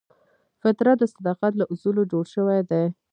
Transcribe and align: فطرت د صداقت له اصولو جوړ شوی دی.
فطرت 0.61 0.97
د 0.99 1.03
صداقت 1.15 1.53
له 1.57 1.65
اصولو 1.73 2.01
جوړ 2.11 2.25
شوی 2.35 2.59
دی. 2.69 2.85